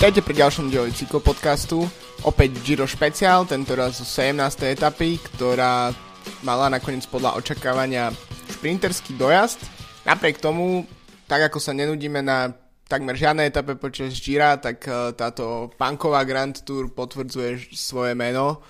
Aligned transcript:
Vítajte 0.00 0.24
pri 0.24 0.40
ďalšom 0.40 0.72
dieli 0.72 0.96
cyklopodcastu. 0.96 1.84
Opäť 2.24 2.56
Giro 2.64 2.88
špeciál, 2.88 3.44
tento 3.44 3.76
raz 3.76 4.00
zo 4.00 4.08
17. 4.08 4.72
etapy, 4.72 5.20
ktorá 5.20 5.92
mala 6.40 6.72
nakoniec 6.72 7.04
podľa 7.04 7.36
očakávania 7.36 8.08
šprinterský 8.48 9.20
dojazd. 9.20 9.60
Napriek 10.08 10.40
tomu, 10.40 10.88
tak 11.28 11.52
ako 11.52 11.60
sa 11.60 11.76
nenudíme 11.76 12.24
na 12.24 12.48
takmer 12.88 13.12
žiadnej 13.12 13.52
etape 13.52 13.76
počas 13.76 14.16
Gira, 14.16 14.56
tak 14.56 14.88
eh, 14.88 15.12
táto 15.12 15.68
punková 15.76 16.24
Grand 16.24 16.56
Tour 16.64 16.88
potvrdzuje 16.96 17.68
svoje 17.76 18.16
meno. 18.16 18.64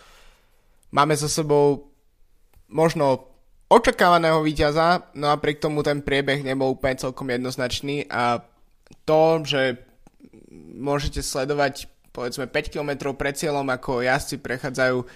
Máme 0.91 1.15
za 1.15 1.31
sebou 1.31 1.95
možno 2.67 3.31
očakávaného 3.71 4.43
víťaza, 4.43 5.15
no 5.15 5.31
a 5.31 5.39
napriek 5.39 5.63
tomu 5.63 5.87
ten 5.87 6.03
priebeh 6.03 6.43
nebol 6.43 6.75
úplne 6.75 6.99
celkom 6.99 7.31
jednoznačný 7.31 8.11
a 8.11 8.43
to, 9.07 9.47
že 9.47 9.90
môžete 10.55 11.23
sledovať 11.23 11.87
povedzme 12.11 12.51
5 12.51 12.75
km 12.75 13.15
pred 13.15 13.39
cieľom, 13.39 13.67
ako 13.71 14.03
jazdci 14.03 14.43
prechádzajú 14.43 15.07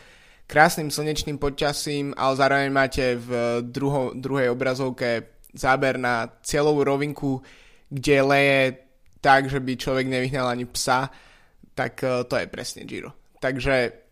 krásnym 0.47 0.93
slnečným 0.93 1.41
počasím, 1.41 2.15
ale 2.15 2.39
zároveň 2.39 2.71
máte 2.71 3.19
v 3.19 3.61
druho, 3.67 4.15
druhej 4.15 4.53
obrazovke 4.53 5.35
záber 5.55 5.99
na 5.99 6.29
cieľovú 6.43 6.85
rovinku, 6.85 7.43
kde 7.91 8.17
leje 8.23 8.63
tak, 9.23 9.49
že 9.49 9.59
by 9.63 9.73
človek 9.75 10.07
nevyhnal 10.07 10.53
ani 10.53 10.69
psa, 10.69 11.09
tak 11.73 12.03
uh, 12.05 12.23
to 12.29 12.37
je 12.37 12.47
presne 12.47 12.85
Giro. 12.85 13.15
Takže 13.41 14.05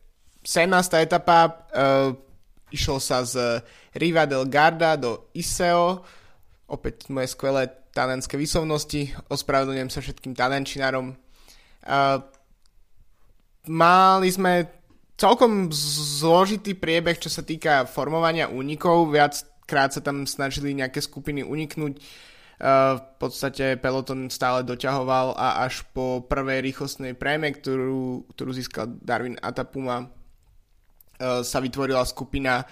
17. 0.42 0.72
etapa 0.98 1.38
uh, 1.46 2.16
išlo 2.72 2.98
sa 2.98 3.22
z 3.22 3.60
Riva 3.92 4.24
del 4.24 4.48
Garda 4.48 4.96
do 4.96 5.30
Iseo, 5.36 6.00
opäť 6.72 7.12
moje 7.12 7.28
skvelé 7.36 7.81
talentské 7.92 8.40
výslovnosti, 8.40 9.12
ospravedlňujem 9.28 9.90
sa 9.92 10.00
všetkým 10.00 10.32
talenčinárom, 10.32 11.14
Uh, 11.82 12.22
mali 13.66 14.30
sme 14.30 14.70
celkom 15.18 15.66
zložitý 15.74 16.78
priebeh, 16.78 17.18
čo 17.18 17.26
sa 17.26 17.42
týka 17.42 17.90
formovania 17.90 18.46
únikov. 18.46 19.10
Viackrát 19.10 19.90
sa 19.90 19.98
tam 19.98 20.22
snažili 20.22 20.78
nejaké 20.78 21.02
skupiny 21.02 21.42
uniknúť. 21.42 21.98
Uh, 22.62 23.02
v 23.02 23.02
podstate 23.18 23.74
peloton 23.82 24.30
stále 24.30 24.62
doťahoval 24.62 25.34
a 25.34 25.66
až 25.66 25.82
po 25.90 26.22
prvej 26.22 26.70
rýchlostnej 26.70 27.18
préme, 27.18 27.50
ktorú, 27.50 28.30
ktorú 28.30 28.50
získal 28.54 28.86
Darwin 29.02 29.34
Atapuma, 29.42 30.06
uh, 30.06 31.42
sa 31.42 31.58
vytvorila 31.58 32.06
skupina 32.06 32.62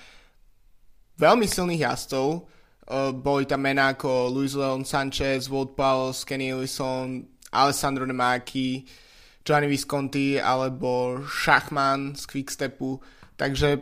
veľmi 1.19 1.51
silných 1.51 1.83
jazdcov. 1.83 2.47
Uh, 2.91 3.15
boli 3.15 3.47
tam 3.47 3.63
mená 3.63 3.95
ako 3.95 4.35
Luis 4.35 4.59
Leon 4.59 4.83
Sanchez, 4.83 5.47
Wout 5.47 5.79
Powell, 5.79 6.11
Kenny 6.27 6.51
Ellison, 6.51 7.23
Alessandro 7.55 8.03
Nemaki, 8.03 8.83
Gianni 9.47 9.71
Visconti 9.71 10.43
alebo 10.43 11.23
Schachman 11.23 12.19
z 12.19 12.27
Quickstepu. 12.27 12.99
Takže 13.39 13.79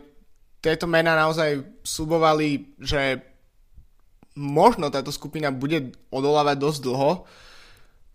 tieto 0.61 0.85
mená 0.85 1.17
naozaj 1.17 1.81
slubovali, 1.81 2.77
že 2.77 3.17
možno 4.39 4.87
táto 4.93 5.11
skupina 5.11 5.51
bude 5.51 5.91
odolávať 6.13 6.57
dosť 6.59 6.79
dlho. 6.85 7.11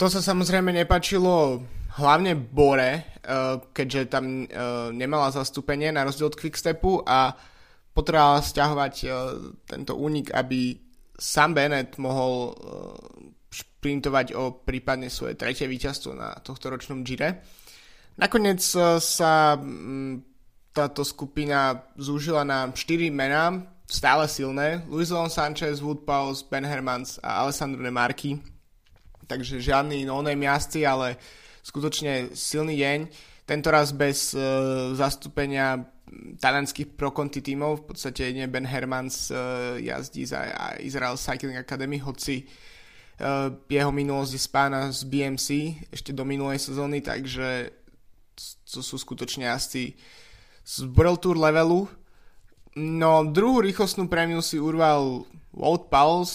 To 0.01 0.07
sa 0.07 0.21
samozrejme 0.25 0.73
nepačilo 0.73 1.65
hlavne 2.01 2.35
Bore, 2.35 2.93
eh, 2.93 3.55
keďže 3.73 4.11
tam 4.11 4.45
eh, 4.45 4.49
nemala 4.91 5.31
zastúpenie 5.31 5.93
na 5.93 6.05
rozdiel 6.05 6.33
od 6.33 6.39
Quickstepu 6.39 7.05
a 7.07 7.37
potrebovala 7.95 8.43
stiahovať 8.43 8.95
eh, 9.07 9.11
tento 9.65 9.95
únik, 9.95 10.35
aby 10.35 10.77
Sam 11.15 11.55
Bennett 11.55 11.95
mohol 12.03 12.59
šprintovať 13.55 14.35
o 14.35 14.65
prípadne 14.67 15.07
svoje 15.07 15.39
tretie 15.39 15.71
víťazstvo 15.71 16.11
na 16.17 16.35
tohto 16.43 16.75
ročnom 16.75 17.07
Gire. 17.07 17.45
Nakoniec 18.19 18.65
e, 18.75 18.99
sa 18.99 19.55
táto 20.75 21.03
skupina 21.07 21.87
zúžila 21.95 22.43
na 22.43 22.73
4 22.73 23.13
mená, 23.15 23.63
stále 23.87 24.27
silné. 24.27 24.83
Luis 24.91 25.15
Leon 25.15 25.31
Sanchez, 25.31 25.79
Wood 25.79 26.03
Pauls, 26.03 26.43
Ben 26.43 26.67
Hermans 26.67 27.23
a 27.23 27.47
Alessandro 27.47 27.79
Nemarki. 27.79 28.43
Takže 29.29 29.63
žiadny 29.63 30.03
no-name 30.09 30.49
jazdci, 30.49 30.83
ale 30.83 31.21
skutočne 31.63 32.35
silný 32.35 32.75
deň. 32.81 32.99
Tento 33.45 33.69
raz 33.69 33.93
bez 33.93 34.33
uh, 34.33 34.97
zastúpenia 34.97 35.85
talianských 36.41 36.97
pro-conti 36.97 37.45
tímov, 37.45 37.85
v 37.85 37.85
podstate 37.93 38.33
nie 38.33 38.49
Ben 38.49 38.65
Hermans 38.65 39.29
uh, 39.29 39.77
jazdí 39.77 40.25
za 40.25 40.49
Israel 40.81 41.21
Cycling 41.21 41.61
Academy, 41.61 42.01
hoci 42.01 42.49
Eh, 43.15 43.49
jeho 43.71 43.95
minulosť 43.95 44.33
je 44.35 44.43
spána 44.43 44.91
z 44.91 45.07
BMC 45.07 45.49
ešte 45.95 46.11
do 46.11 46.27
minulej 46.27 46.59
sezóny, 46.59 46.99
takže 46.99 47.71
to 48.67 48.83
sú 48.83 48.99
skutočne 48.99 49.47
asi 49.47 49.95
z 50.67 50.75
World 50.91 51.23
Tour 51.23 51.39
levelu. 51.39 51.87
No 52.75 53.23
druhú 53.23 53.63
rýchlostnú 53.63 54.11
prémiu 54.11 54.43
si 54.43 54.59
urval 54.59 55.23
Wout 55.55 55.87
Pauls, 55.87 56.33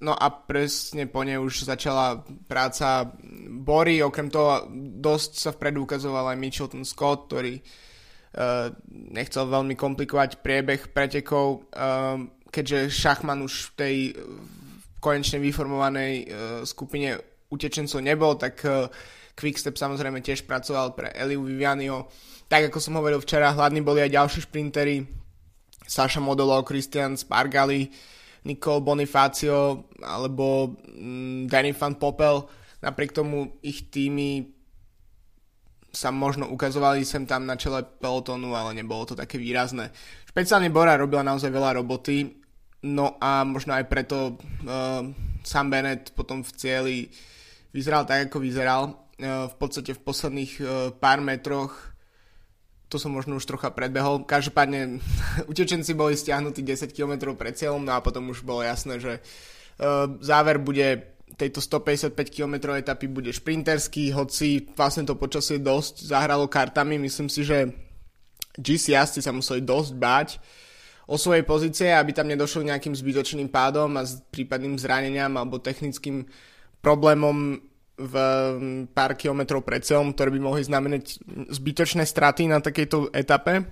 no 0.00 0.16
a 0.16 0.32
presne 0.32 1.04
po 1.04 1.20
nej 1.20 1.36
už 1.36 1.68
začala 1.68 2.24
práca 2.48 3.12
Bory, 3.52 4.00
okrem 4.00 4.32
toho 4.32 4.64
dosť 5.02 5.30
sa 5.34 5.50
vpredu 5.50 5.82
ukazoval 5.82 6.30
aj 6.30 6.38
Mitchelton 6.38 6.86
Scott, 6.86 7.26
ktorý 7.26 7.58
uh, 7.58 8.70
nechcel 9.10 9.50
veľmi 9.50 9.74
komplikovať 9.74 10.38
priebeh 10.38 10.94
pretekov, 10.94 11.66
uh, 11.74 12.22
keďže 12.48 12.94
Šachman 12.94 13.42
už 13.42 13.54
v 13.68 13.74
tej 13.74 13.96
konečne 15.02 15.42
vyformovanej 15.42 16.12
uh, 16.14 16.26
skupine 16.62 17.18
utečencov 17.50 17.98
nebol, 17.98 18.38
tak 18.38 18.62
uh, 18.62 18.86
Quickstep 19.34 19.80
samozrejme 19.80 20.20
tiež 20.20 20.44
pracoval 20.44 20.92
pre 20.92 21.08
Eliu 21.16 21.42
Vivianio. 21.42 22.06
Tak 22.52 22.68
ako 22.68 22.78
som 22.78 23.00
hovoril 23.00 23.18
včera, 23.18 23.56
hladní 23.56 23.80
boli 23.80 24.04
aj 24.04 24.12
ďalší 24.12 24.40
šprintery, 24.44 25.08
Saša 25.88 26.20
Modolo, 26.20 26.60
Christian 26.62 27.16
Spargali, 27.16 27.88
Nicole 28.44 28.84
Bonifacio 28.84 29.88
alebo 30.02 30.76
mm, 30.84 31.48
Danny 31.48 31.72
Van 31.72 31.96
Popel. 31.96 32.44
Napriek 32.82 33.14
tomu 33.14 33.56
ich 33.62 33.88
týmy 33.88 34.61
sa 35.92 36.08
možno 36.08 36.48
ukazovali 36.48 37.04
sem 37.04 37.28
tam 37.28 37.44
na 37.44 37.54
čele 37.60 37.84
pelotonu, 37.84 38.56
ale 38.56 38.72
nebolo 38.72 39.04
to 39.04 39.14
také 39.14 39.36
výrazné. 39.36 39.92
Špeciálne 40.32 40.72
Bora 40.72 40.96
robila 40.96 41.20
naozaj 41.20 41.52
veľa 41.52 41.76
roboty, 41.76 42.42
No 42.82 43.14
a 43.22 43.46
možno 43.46 43.78
aj 43.78 43.86
preto 43.86 44.34
uh, 44.66 45.06
Sam 45.46 45.70
Bennett 45.70 46.10
potom 46.18 46.42
v 46.42 46.50
cieli 46.50 46.96
vyzeral 47.70 48.02
tak, 48.02 48.26
ako 48.26 48.42
vyzeral. 48.42 48.82
Uh, 49.22 49.46
v 49.46 49.54
podstate 49.54 49.94
v 49.94 50.02
posledných 50.02 50.52
uh, 50.58 50.66
pár 50.90 51.22
metroch 51.22 51.94
to 52.90 53.00
som 53.00 53.14
možno 53.14 53.40
už 53.40 53.48
trocha 53.48 53.72
predbehol. 53.72 54.26
Každopádne 54.26 54.98
utečenci 55.50 55.94
boli 55.94 56.18
stiahnutí 56.18 56.60
10 56.60 56.92
km 56.92 57.32
pred 57.38 57.56
cieľom, 57.56 57.86
no 57.86 57.94
a 57.96 58.04
potom 58.04 58.28
už 58.28 58.42
bolo 58.42 58.66
jasné, 58.66 58.98
že 58.98 59.22
uh, 59.22 60.10
záver 60.18 60.58
bude 60.58 61.06
tejto 61.36 61.60
155 61.60 62.14
km 62.28 62.76
etapy 62.76 63.08
bude 63.08 63.32
šprinterský, 63.32 64.12
hoci 64.12 64.68
vlastne 64.76 65.08
to 65.08 65.16
počasie 65.16 65.58
dosť 65.58 66.06
zahralo 66.06 66.48
kartami. 66.48 67.00
Myslím 67.00 67.32
si, 67.32 67.42
že 67.42 67.72
GC 68.56 68.92
jazdci 68.92 69.20
sa 69.24 69.32
museli 69.32 69.64
dosť 69.64 69.92
báť 69.96 70.28
o 71.08 71.16
svojej 71.16 71.42
pozície, 71.42 71.88
aby 71.90 72.12
tam 72.12 72.28
nedošlo 72.28 72.68
nejakým 72.68 72.94
zbytočným 72.94 73.48
pádom 73.48 73.96
a 73.98 74.06
prípadným 74.06 74.76
zraneniam 74.78 75.32
alebo 75.34 75.58
technickým 75.58 76.28
problémom 76.84 77.58
v 77.96 78.14
pár 78.90 79.12
kilometrov 79.14 79.62
pred 79.62 79.84
celom, 79.84 80.16
ktoré 80.16 80.32
by 80.32 80.40
mohli 80.40 80.62
znamenať 80.64 81.20
zbytočné 81.52 82.08
straty 82.08 82.48
na 82.48 82.58
takejto 82.58 83.12
etape 83.12 83.62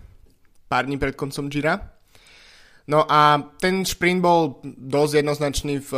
pár 0.71 0.87
dní 0.87 1.01
pred 1.01 1.19
koncom 1.19 1.51
Gira. 1.51 2.00
No 2.91 3.07
a 3.07 3.39
ten 3.63 3.87
šprint 3.87 4.19
bol 4.19 4.59
dosť 4.67 5.23
jednoznačný. 5.23 5.79
V 5.79 5.93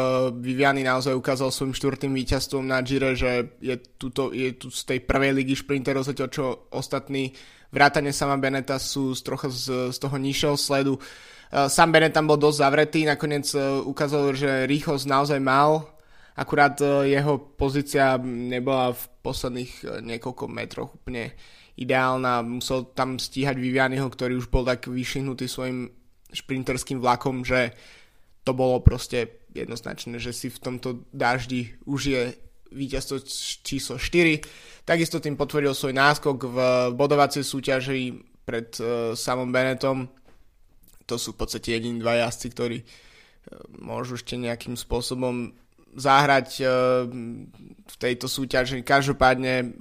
Viviani 0.44 0.84
naozaj 0.84 1.16
ukázal 1.16 1.48
svojim 1.48 1.72
štvrtým 1.72 2.12
víťazstvom 2.12 2.68
na 2.68 2.84
Gire, 2.84 3.16
že 3.16 3.56
je, 3.64 3.80
tuto, 3.96 4.28
je 4.28 4.52
tu 4.52 4.68
z 4.68 4.84
tej 4.84 4.98
prvej 5.00 5.32
ligy 5.32 5.56
šprinterov 5.56 6.04
zatiaľ 6.04 6.28
čo 6.28 6.44
ostatní 6.68 7.32
vrátane 7.72 8.12
sama 8.12 8.36
Beneta 8.36 8.76
sú 8.76 9.16
z 9.16 9.24
trocha 9.24 9.48
z, 9.48 9.88
z 9.88 9.96
toho 9.96 10.20
nižšieho 10.20 10.56
sledu. 10.60 11.00
Uh, 11.00 11.72
Sam 11.72 11.96
Bennett 11.96 12.12
tam 12.12 12.28
bol 12.28 12.36
dosť 12.36 12.60
zavretý, 12.60 13.00
nakoniec 13.08 13.48
uh, 13.56 13.80
ukázal, 13.80 14.36
že 14.36 14.68
rýchlosť 14.68 15.08
naozaj 15.08 15.40
mal, 15.40 15.88
akurát 16.36 16.76
jeho 17.08 17.40
pozícia 17.56 18.20
nebola 18.20 18.92
v 18.92 19.02
posledných 19.24 20.00
niekoľko 20.00 20.44
metroch 20.48 20.92
úplne 20.96 21.32
ideálna, 21.76 22.44
musel 22.44 22.92
tam 22.92 23.16
stíhať 23.16 23.56
Vivianiho, 23.56 24.04
ktorý 24.08 24.36
už 24.40 24.52
bol 24.52 24.64
tak 24.64 24.88
vyšihnutý 24.88 25.48
svojim 25.48 26.01
šprinterským 26.32 26.98
vlakom, 26.98 27.44
že 27.44 27.76
to 28.42 28.52
bolo 28.56 28.82
proste 28.82 29.46
jednoznačné, 29.54 30.18
že 30.18 30.34
si 30.34 30.48
v 30.50 30.58
tomto 30.58 31.06
daždi 31.12 31.76
už 31.86 32.00
je 32.02 32.22
víťazstvo 32.72 33.20
číslo 33.62 34.00
4. 34.00 34.42
Takisto 34.88 35.20
tým 35.20 35.36
potvrdil 35.36 35.76
svoj 35.76 35.94
náskok 35.94 36.38
v 36.48 36.58
bodovacej 36.96 37.44
súťaži 37.44 38.16
pred 38.42 38.72
uh, 38.80 39.12
samom 39.12 39.52
Benetom. 39.52 40.08
To 41.06 41.14
sú 41.20 41.36
v 41.36 41.38
podstate 41.44 41.76
jediní 41.76 42.00
dva 42.00 42.18
jazdci, 42.26 42.46
ktorí 42.50 42.78
uh, 42.80 42.86
môžu 43.78 44.16
ešte 44.16 44.40
nejakým 44.40 44.74
spôsobom 44.74 45.52
zahrať 45.92 46.48
uh, 46.64 47.06
v 47.84 47.94
tejto 48.00 48.26
súťaži. 48.26 48.80
Každopádne 48.82 49.76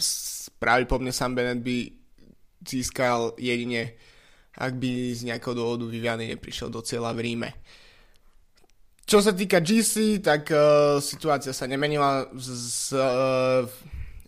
pravdepodobne 0.60 1.16
Sam 1.16 1.34
Bennett 1.34 1.64
by 1.64 1.90
získal 2.62 3.34
jedine, 3.42 3.98
ak 4.58 4.74
by 4.76 5.16
z 5.16 5.32
nejakého 5.32 5.56
dôvodu 5.56 5.88
Viviany 5.88 6.28
neprišiel 6.36 6.68
do 6.68 6.84
cieľa 6.84 7.16
v 7.16 7.24
Ríme. 7.24 7.50
Čo 9.12 9.20
sa 9.20 9.36
týka 9.36 9.60
GC, 9.60 10.24
tak 10.24 10.48
uh, 10.56 10.96
situácia 11.04 11.52
sa 11.52 11.68
nemenila. 11.68 12.32
Z 12.32 12.96
uh, 12.96 13.68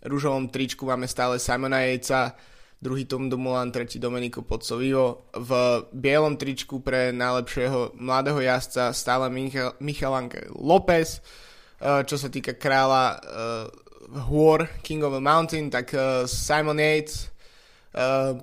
rúžovom 0.03 0.51
tričku 0.51 0.83
máme 0.83 1.07
stále 1.07 1.39
Simona 1.39 1.87
Jejca, 1.87 2.35
druhý 2.83 3.07
Tom 3.07 3.31
Dumoulin, 3.31 3.71
tretí 3.71 3.95
Domenico 3.95 4.43
Pozzovivo. 4.43 5.31
V 5.31 5.51
bielom 5.95 6.35
tričku 6.35 6.83
pre 6.83 7.15
najlepšieho 7.15 7.95
mladého 7.95 8.43
jazdca 8.43 8.91
stále 8.91 9.31
Michal, 9.31 9.71
Michal 9.79 10.27
López. 10.51 11.23
Uh, 11.79 12.03
čo 12.03 12.19
sa 12.19 12.27
týka 12.27 12.59
kráľa 12.59 13.03
uh, 13.23 13.65
hôr 14.27 14.67
King 14.83 15.07
of 15.07 15.15
the 15.15 15.23
Mountain, 15.23 15.71
tak 15.71 15.95
uh, 15.95 16.27
Simon 16.27 16.79
Yates 16.79 17.31
uh, 17.95 18.35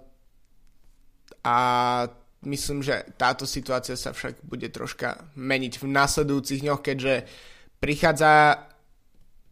a 1.45 1.57
myslím, 2.45 2.81
že 2.81 3.05
táto 3.17 3.45
situácia 3.45 3.97
sa 3.97 4.17
však 4.17 4.45
bude 4.45 4.69
troška 4.73 5.29
meniť 5.37 5.81
v 5.81 5.85
nasledujúcich 5.89 6.61
dňoch, 6.65 6.81
keďže 6.81 7.15
prichádza, 7.81 8.65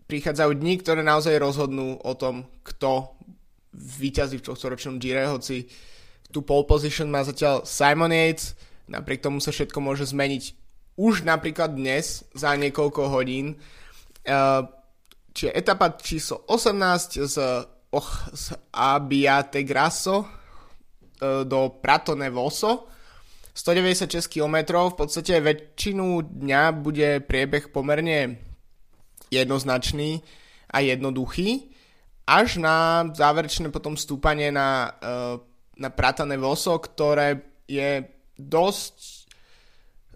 prichádzajú 0.08 0.52
dni, 0.56 0.75
ktoré 0.81 1.00
naozaj 1.05 1.37
rozhodnú 1.37 2.00
o 2.00 2.12
tom, 2.17 2.49
kto 2.64 3.12
vyťazí 3.76 4.40
v 4.40 4.46
tohto 4.49 4.73
ročnom 4.73 4.96
Gire, 4.96 5.29
hoci 5.29 5.69
tú 6.32 6.44
pole 6.44 6.64
position 6.64 7.08
má 7.08 7.25
zatiaľ 7.25 7.64
Simon 7.64 8.12
Yates, 8.12 8.56
napriek 8.88 9.25
tomu 9.25 9.40
sa 9.40 9.52
všetko 9.52 9.79
môže 9.81 10.08
zmeniť 10.08 10.56
už 10.99 11.23
napríklad 11.23 11.79
dnes 11.79 12.26
za 12.35 12.58
niekoľko 12.58 13.02
hodín. 13.14 13.55
Uh, 14.26 14.67
čiže 15.31 15.55
etapa 15.55 15.94
číslo 15.94 16.43
18 16.50 17.23
z, 17.23 17.37
oh, 17.94 18.11
z 18.35 18.44
Abiate 18.75 19.62
Grasso 19.62 20.26
uh, 20.26 20.38
do 21.20 21.61
Pratone 21.82 22.31
Voso. 22.31 22.87
196 23.59 24.31
km, 24.31 24.87
v 24.87 24.94
podstate 24.94 25.43
väčšinu 25.43 26.23
dňa 26.31 26.62
bude 26.79 27.19
priebeh 27.26 27.75
pomerne 27.75 28.38
jednoznačný 29.35 30.23
a 30.70 30.79
jednoduchý, 30.79 31.75
až 32.29 32.61
na 32.61 33.09
záverečné 33.09 33.73
potom 33.73 33.97
stúpanie 33.97 34.53
na, 34.53 34.94
uh, 35.00 35.43
na 35.75 35.88
Pratane 35.91 36.37
Voso, 36.37 36.76
ktoré 36.76 37.41
je 37.64 38.05
dosť 38.37 38.97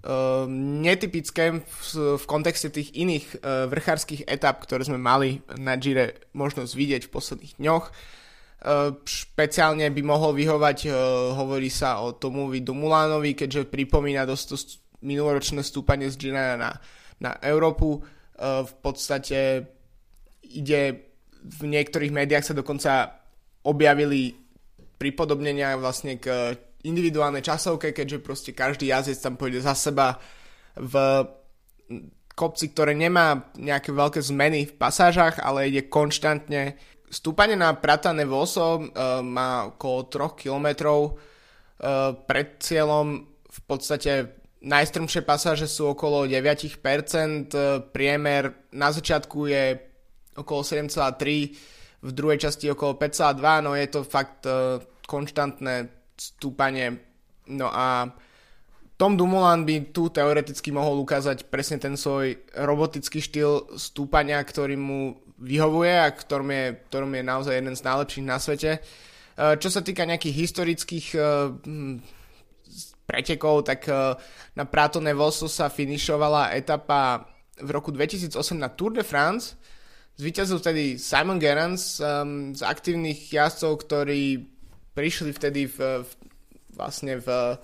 uh, 0.06 0.46
netypické 0.84 1.64
v, 1.64 1.90
v 2.20 2.25
kontexte 2.28 2.69
tých 2.69 2.93
iných 2.93 3.26
uh, 3.40 3.66
vrchárskych 3.72 4.28
etap, 4.28 4.60
ktoré 4.62 4.84
sme 4.84 5.00
mali 5.00 5.40
na 5.56 5.75
Gire 5.81 6.31
možnosť 6.37 6.72
vidieť 6.76 7.02
v 7.08 7.14
posledných 7.16 7.56
dňoch. 7.58 7.84
Uh, 8.62 8.94
špeciálne 9.02 9.90
by 9.90 10.02
mohol 10.06 10.38
vyhovať, 10.38 10.78
uh, 10.86 10.94
hovorí 11.34 11.66
sa 11.66 11.98
o 11.98 12.14
Tomovi 12.14 12.62
Dumulánovi, 12.62 13.34
keďže 13.34 13.66
pripomína 13.66 14.22
dosť 14.22 14.44
to 14.46 14.56
minuloročné 15.02 15.66
stúpanie 15.66 16.06
z 16.06 16.14
Gira 16.14 16.54
na, 16.54 16.70
na 17.18 17.34
Európu. 17.42 17.98
Uh, 17.98 18.62
v 18.62 18.74
podstate 18.78 19.66
ide 20.46 21.10
v 21.42 21.60
niektorých 21.66 22.14
médiách 22.14 22.54
sa 22.54 22.54
dokonca 22.54 23.18
objavili 23.66 24.30
pripodobnenia 24.94 25.74
vlastne 25.74 26.22
k 26.22 26.54
individuálnej 26.86 27.42
časovke, 27.42 27.90
keďže 27.90 28.22
proste 28.22 28.50
každý 28.54 28.94
jazdec 28.94 29.18
tam 29.18 29.34
pôjde 29.34 29.62
za 29.62 29.74
seba 29.74 30.22
v 30.78 30.94
kopci, 32.34 32.70
ktoré 32.72 32.94
nemá 32.96 33.52
nejaké 33.58 33.92
veľké 33.92 34.22
zmeny 34.22 34.70
v 34.70 34.76
pasážach, 34.78 35.42
ale 35.42 35.68
ide 35.68 35.90
konštantne. 35.90 36.78
Stúpanie 37.12 37.60
na 37.60 37.76
Pratane 37.76 38.24
Voso 38.24 38.80
uh, 38.80 39.20
má 39.20 39.68
okolo 39.68 40.08
3 40.08 40.32
km. 40.32 40.68
Uh, 40.88 42.16
pred 42.24 42.56
cieľom 42.56 43.28
v 43.28 43.60
podstate 43.68 44.40
najstrmšie 44.64 45.20
pasáže 45.20 45.68
sú 45.68 45.92
okolo 45.92 46.24
9%, 46.24 46.56
uh, 47.52 47.84
priemer 47.92 48.72
na 48.72 48.88
začiatku 48.88 49.44
je 49.44 49.64
okolo 50.40 50.64
7,3, 50.64 51.52
v 52.02 52.10
druhej 52.16 52.48
časti 52.48 52.72
okolo 52.72 52.96
5,2, 52.96 53.60
no 53.60 53.76
je 53.76 53.86
to 53.92 54.00
fakt 54.08 54.48
uh, 54.48 54.80
konštantné 55.04 55.92
stúpanie. 56.16 56.96
No 57.52 57.68
a 57.68 58.08
Tom 58.96 59.20
Dumoulin 59.20 59.68
by 59.68 59.92
tu 59.92 60.08
teoreticky 60.08 60.72
mohol 60.72 61.02
ukázať 61.04 61.50
presne 61.52 61.76
ten 61.76 61.98
svoj 61.98 62.40
robotický 62.56 63.20
štýl 63.20 63.76
stúpania, 63.76 64.40
ktorý 64.40 64.80
mu 64.80 65.18
vyhovuje 65.42 65.94
a 65.98 66.08
ktorom 66.14 66.48
je, 66.48 66.64
ktorom 66.88 67.10
je 67.18 67.22
naozaj 67.26 67.54
jeden 67.58 67.74
z 67.74 67.82
najlepších 67.82 68.26
na 68.26 68.38
svete. 68.38 68.78
E, 68.78 68.80
čo 69.58 69.68
sa 69.68 69.82
týka 69.82 70.06
nejakých 70.06 70.38
historických 70.38 71.06
e, 71.12 71.20
hm, 71.66 71.94
pretekov, 73.04 73.66
tak 73.66 73.90
e, 73.90 74.14
na 74.54 74.64
Pratone 74.64 75.10
Vosso 75.12 75.50
sa 75.50 75.66
finišovala 75.66 76.54
etapa 76.54 77.26
v 77.58 77.68
roku 77.74 77.90
2008 77.90 78.38
na 78.54 78.70
Tour 78.70 78.94
de 78.94 79.02
France. 79.02 79.58
Zvíťazil 80.16 80.60
vtedy 80.60 81.00
Simon 81.00 81.40
Gerrans 81.40 81.96
um, 81.98 82.52
z 82.52 82.60
aktívnych 82.60 83.32
jazdcov, 83.32 83.80
ktorí 83.88 84.44
prišli 84.92 85.32
vtedy 85.32 85.64
v, 85.64 86.04
v, 86.04 86.10
vlastne 86.76 87.16
v, 87.16 87.56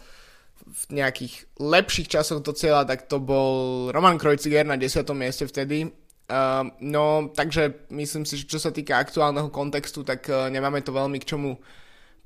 v 0.65 0.83
nejakých 0.97 1.45
lepších 1.61 2.09
časoch 2.09 2.41
do 2.41 2.57
cieľa, 2.57 2.89
tak 2.89 3.05
to 3.05 3.21
bol 3.21 3.89
Roman 3.93 4.17
Krojciger 4.17 4.65
na 4.65 4.81
10. 4.81 5.05
mieste 5.13 5.45
vtedy. 5.45 5.93
Uh, 6.29 6.69
no, 6.85 7.33
takže 7.33 7.89
myslím 7.89 8.29
si, 8.29 8.37
že 8.37 8.45
čo 8.45 8.61
sa 8.61 8.69
týka 8.69 9.01
aktuálneho 9.01 9.49
kontextu, 9.49 10.05
tak 10.05 10.29
uh, 10.29 10.53
nemáme 10.53 10.85
to 10.85 10.93
veľmi 10.93 11.17
k 11.25 11.29
čomu 11.33 11.57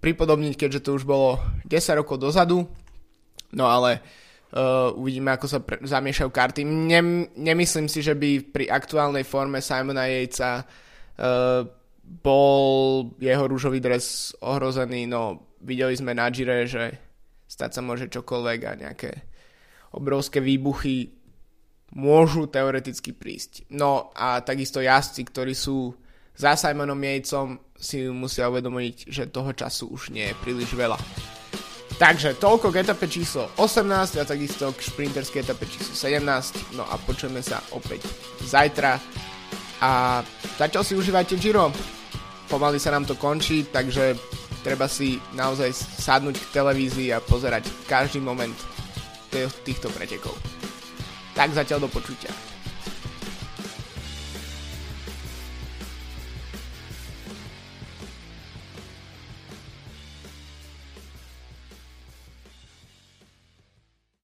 pripodobniť, 0.03 0.59
keďže 0.59 0.83
to 0.83 0.99
už 0.99 1.07
bolo 1.07 1.39
10 1.71 2.03
rokov 2.03 2.19
dozadu. 2.19 2.67
No 3.55 3.71
ale 3.71 4.03
uh, 4.59 4.91
uvidíme, 4.99 5.31
ako 5.31 5.47
sa 5.47 5.63
pre- 5.63 5.79
zamiešajú 5.87 6.35
karty. 6.35 6.67
Nem, 6.67 7.31
nemyslím 7.39 7.87
si, 7.87 8.03
že 8.03 8.19
by 8.19 8.43
pri 8.51 8.67
aktuálnej 8.75 9.23
forme 9.23 9.63
Simona 9.63 10.11
Jejca 10.11 10.67
uh, 10.67 11.63
bol 12.03 13.07
jeho 13.23 13.47
rúžový 13.47 13.79
dres 13.79 14.35
ohrozený, 14.43 15.07
no 15.07 15.47
videli 15.63 15.95
sme 15.95 16.11
na 16.11 16.27
Gire, 16.35 16.67
že 16.67 16.99
stať 17.47 17.79
sa 17.79 17.81
môže 17.87 18.11
čokoľvek 18.11 18.61
a 18.67 18.73
nejaké 18.75 19.11
obrovské 19.95 20.43
výbuchy 20.43 21.22
môžu 21.93 22.49
teoreticky 22.49 23.13
prísť. 23.13 23.69
No 23.73 24.13
a 24.17 24.41
takisto 24.41 24.81
jazdci, 24.81 25.29
ktorí 25.29 25.53
sú 25.53 25.93
za 26.33 26.57
Simonom 26.57 26.99
Jejcom, 26.99 27.61
si 27.77 28.09
musia 28.09 28.49
uvedomiť, 28.49 29.11
že 29.11 29.33
toho 29.33 29.53
času 29.53 29.91
už 29.93 30.15
nie 30.15 30.31
je 30.31 30.39
príliš 30.41 30.73
veľa. 30.73 30.97
Takže 32.01 32.41
toľko 32.41 32.73
k 32.73 32.83
etape 32.83 33.07
číslo 33.07 33.53
18 33.61 34.19
a 34.19 34.25
takisto 34.25 34.73
k 34.75 34.81
šprinterskej 34.81 35.45
etape 35.45 35.69
číslo 35.69 35.95
17. 35.95 36.75
No 36.75 36.89
a 36.89 36.97
počujeme 36.99 37.45
sa 37.45 37.61
opäť 37.77 38.09
zajtra. 38.43 38.97
A 39.83 40.23
zatiaľ 40.57 40.83
si 40.83 40.95
užívajte 40.97 41.37
Giro 41.37 41.71
pomaly 42.53 42.77
sa 42.77 42.93
nám 42.93 43.09
to 43.09 43.17
končí, 43.17 43.65
takže 43.73 44.13
treba 44.61 44.85
si 44.85 45.17
naozaj 45.33 45.73
sadnúť 45.73 46.37
k 46.37 46.53
televízii 46.53 47.09
a 47.17 47.25
pozerať 47.25 47.65
každý 47.89 48.21
moment 48.21 48.53
týchto 49.65 49.89
pretekov. 49.97 50.37
Tak 51.33 51.57
zatiaľ 51.57 51.85
do 51.85 51.89
počutia. 51.89 52.52